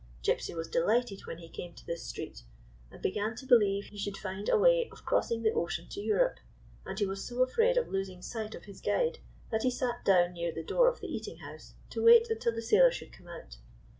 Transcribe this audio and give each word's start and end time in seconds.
Gypsy 0.23 0.55
was 0.55 0.67
delighted 0.67 1.27
when 1.27 1.37
he 1.37 1.47
came 1.47 1.75
to 1.75 1.85
this 1.85 2.01
street, 2.01 2.41
and 2.89 3.03
began 3.03 3.35
to 3.35 3.45
believe 3.45 3.85
he 3.85 3.99
should 3.99 4.17
find 4.17 4.49
a 4.49 4.57
way 4.57 4.89
of 4.91 5.05
crossing 5.05 5.43
the 5.43 5.51
ocean 5.53 5.85
to 5.91 5.99
Europe; 6.01 6.39
and 6.87 6.97
he 6.97 7.05
was 7.05 7.23
so 7.23 7.43
afraid 7.43 7.77
of 7.77 7.87
losing 7.87 8.23
sight 8.23 8.55
of 8.55 8.63
his 8.65 8.81
guide 8.81 9.19
that 9.51 9.61
he 9.61 9.69
sat 9.69 10.03
down 10.03 10.33
near 10.33 10.51
the 10.51 10.63
door 10.63 10.87
of 10.89 11.01
the 11.01 11.15
eating 11.15 11.37
house 11.37 11.75
to 11.91 12.03
wait 12.03 12.31
until 12.31 12.51
the 12.55 12.63
sailor 12.63 12.91
should 12.91 13.13
come 13.13 13.27
out. 13.27 13.57